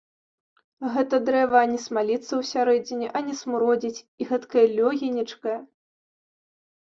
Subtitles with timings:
[0.93, 5.59] Гэта дрэва ані смаліцца ўсярэдзіне, ані смуродзіць і гэткая лёгенечкая!